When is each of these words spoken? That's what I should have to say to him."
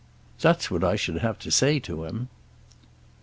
That's 0.39 0.71
what 0.71 0.83
I 0.83 0.95
should 0.95 1.19
have 1.19 1.37
to 1.37 1.51
say 1.51 1.79
to 1.81 2.05
him." 2.05 2.29